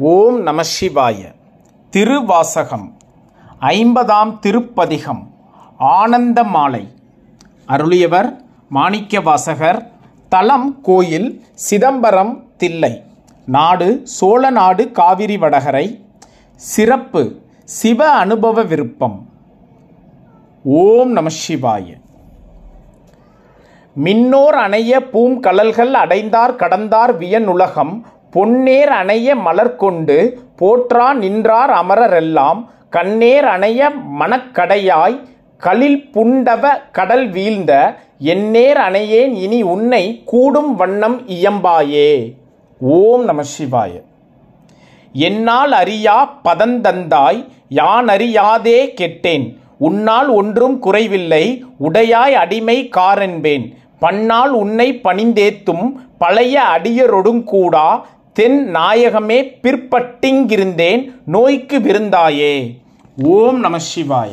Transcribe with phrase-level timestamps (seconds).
[0.00, 1.16] ஓம் நம சிவாய.
[1.90, 2.96] திருவாசகம்
[3.60, 5.30] ஐம்பதாம் திருப்பதிகம்
[5.78, 6.88] ஆனந்த மாலை
[7.68, 8.36] அருளியவர்
[8.74, 9.88] மாணிக்கவாசகர்
[10.28, 13.02] தலம் கோயில் சிதம்பரம் தில்லை.
[13.46, 16.04] நாடு சோழ நாடு காவிரி வடகரை.
[16.54, 19.28] சிறப்பு சிவ அனுபவ விருப்பம்.
[20.64, 21.96] ஓம் நம சிவாய.
[24.04, 28.00] மின்னோர் அணைய பூங்கழல்கள் அடைந்தார் கடந்தார் வியனுலகம்.
[28.38, 30.16] பொன்னேர் அணைய மலர் கொண்டு
[30.60, 32.60] போற்றா நின்றார் அமரரெல்லாம்.
[32.90, 35.16] கண்ணேர் அணைய மணக்கடையாய்
[35.56, 37.72] களில் புண்டவ கடல் வீழ்ந்த.
[38.18, 42.36] எந்நேர் அணையேன் இனி உன்னை கூடும் வண்ணம் இயம்பாயே.
[42.80, 43.92] ஓம் நம சிவாய.
[45.12, 49.46] என்னால் அறியா பதந்தந்தாய் யான் அறியாதே கெட்டேன்.
[49.78, 53.66] உன்னால் ஒன்றும் குறைவில்லை உடையாய் அடிமை காரென்பேன்.
[54.00, 55.86] பன்னால் உன்னை பணிந்தேத்தும்
[56.18, 58.00] பழைய அடியரொடுங்கூடா
[58.38, 61.00] தென் நாயகமே பிற்பட்டிங்கிருந்தேன்
[61.34, 62.52] நோய்க்கு விருந்தாயே.
[63.36, 64.32] ஓம் நம சிவாய.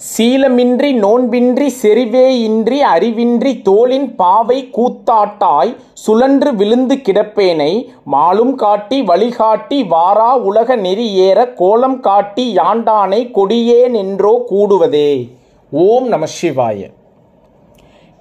[0.00, 5.72] சீலமின்றி நோன்பின்றி செறிவேயின்றி அறிவின்றி தோளின் பாவை கூத்தாட்டாய்
[6.04, 7.72] சுழன்று விழுந்து கிடப்பேனை
[8.16, 15.10] மாலும் காட்டி வழிகாட்டி வாரா உலக நெறி ஏற கோலம் காட்டி யாண்டானை கொடியேன் என்றோ கூடுவதே.
[15.78, 16.90] ஓம் நம சிவாய.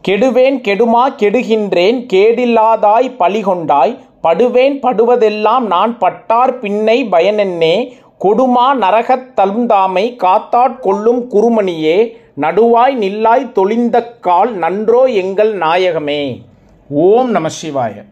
[0.08, 10.80] கெடுவேன் கெடுமா கெடுகின்றேன் கேடில்லாதாய் பழிகொண்டாய் படுவேன் படுவதெல்லாம் நான் பட்டார் பின்னை பயனென்னே கொடுமா நரகத் தழுந்தாமை காத்தாட்
[10.80, 16.42] கொள்ளும் குருமணியே நடுவாய் நில்லாய் தொழிந்த கால் நன்றோ எங்கள் நாயகமே.
[16.90, 18.06] ஓம் நம சிவாய.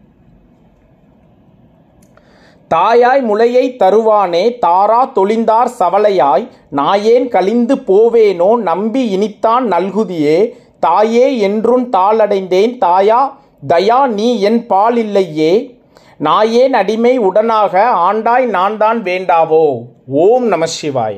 [2.74, 10.38] தாயாய் முளையை தருவானே தாரா தொழிந்தார் சவலையாய் நாயேன் கழிந்து போவேனோ நம்பி இனித்தான் நல்குதியே
[10.78, 13.20] தாயே என்றுன் தாளடைந்தேன் தாயா
[13.68, 15.52] தயா நீ என் பால் இல்லையே
[16.20, 17.74] நாயேன் அடிமை உடனாக
[18.08, 19.64] ஆண்டாய் நான் தான் வேண்டாவோ
[20.20, 21.16] ஓம் நம சிவாய.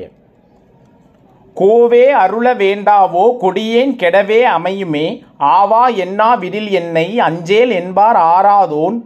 [1.57, 5.05] கோவே அருள வேண்டாவோ கொடியேன் கெடவே அமையுமே
[5.51, 8.97] ஆவா என்னா விடில் என்னை அஞ்சேல் என்பார் ஆறாதோன்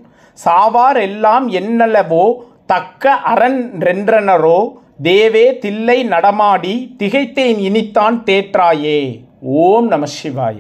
[0.43, 2.25] சாவார் எல்லாம் என்னளவோ
[2.65, 4.59] தக்க அரண் ரென்றனரோ
[5.03, 8.99] தேவே தில்லை நடமாடி திகைத்தேன் இனித்தான் தேற்றாயே.
[9.41, 10.57] ஓம் நம சிவாய.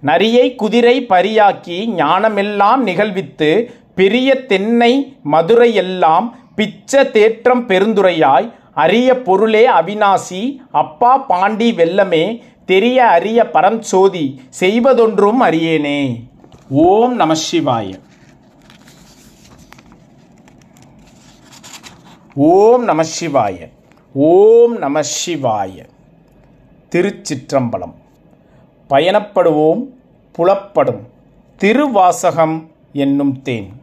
[0.00, 3.50] நரியை குதிரை பரியாக்கி ஞானமெல்லாம் நிகழ்வித்து
[3.94, 12.24] பெரிய தென்னை மதுரையெல்லாம் பிச்ச தேற்றம் பெருந்துரையாய் அரிய பொருளே அவிநாசி அப்பா பாண்டி வெல்லமே
[12.64, 16.00] தெரிய அரிய பரஞ்சோதி செய்வதொன்றும் அறியேனே.
[16.70, 17.88] ஓம் நம சிவாய.
[22.34, 23.68] ஓம் நம சிவாய.
[24.12, 25.86] ஓம் நம சிவாய.
[26.90, 27.94] திருச்சிற்றம்பலம்.
[28.90, 29.86] பயணப்படுவோம்
[30.38, 31.00] புலப்படும்.
[31.56, 33.81] திருவாசகம் என்னும் தேன்.